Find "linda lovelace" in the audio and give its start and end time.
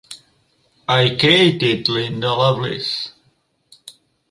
1.87-3.11